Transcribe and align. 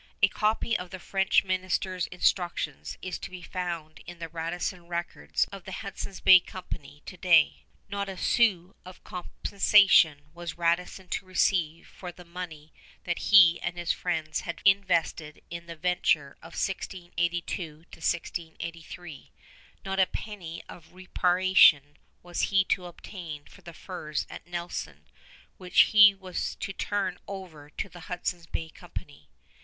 A 0.23 0.27
copy 0.27 0.75
of 0.75 0.89
the 0.89 0.97
French 0.97 1.43
minister's 1.43 2.07
instructions 2.07 2.97
is 3.03 3.19
to 3.19 3.29
be 3.29 3.43
found 3.43 3.99
in 4.07 4.17
the 4.17 4.29
Radisson 4.29 4.87
records 4.87 5.43
of 5.51 5.63
the 5.63 5.71
Hudson's 5.73 6.19
Bay 6.19 6.39
Company 6.39 7.03
to 7.05 7.17
day. 7.17 7.65
Not 7.87 8.09
a 8.09 8.17
sou 8.17 8.73
of 8.83 9.03
compensation 9.03 10.31
was 10.33 10.57
Radisson 10.57 11.07
to 11.09 11.25
receive 11.27 11.85
for 11.87 12.11
the 12.11 12.25
money 12.25 12.73
that 13.03 13.19
he 13.29 13.61
and 13.61 13.77
his 13.77 13.91
friends 13.91 14.39
had 14.41 14.63
invested 14.65 15.43
in 15.51 15.67
the 15.67 15.75
venture 15.75 16.31
of 16.41 16.53
1682 16.57 17.85
1683. 17.93 19.31
Not 19.85 19.99
a 19.99 20.07
penny 20.07 20.63
of 20.67 20.93
reparation 20.93 21.95
was 22.23 22.49
he 22.49 22.63
to 22.63 22.87
obtain 22.87 23.45
for 23.45 23.61
the 23.61 23.71
furs 23.71 24.25
at 24.31 24.47
Nelson, 24.47 25.05
which 25.57 25.81
he 25.93 26.15
was 26.15 26.55
to 26.55 26.73
turn 26.73 27.19
over 27.27 27.69
to 27.77 27.87
the 27.87 27.99
Hudson's 28.09 28.47
Bay 28.47 28.69
Company. 28.69 29.29